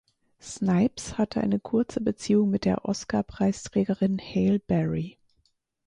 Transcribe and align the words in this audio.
Snipes 0.41 1.19
hatte 1.19 1.41
eine 1.41 1.59
kurze 1.59 2.01
Beziehung 2.01 2.49
mit 2.49 2.65
der 2.65 2.85
Oscar-Preisträgerin 2.85 4.17
Halle 4.19 4.57
Berry. 4.59 5.19